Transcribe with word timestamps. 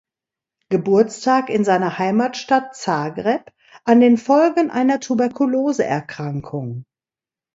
Geburtstag 0.69 1.49
in 1.51 1.63
seiner 1.63 1.99
Heimatstadt 1.99 2.75
Zagreb 2.75 3.51
an 3.83 3.99
den 3.99 4.17
Folgen 4.17 4.71
einer 4.71 4.99
Tuberkuloseerkrankung. 4.99 6.85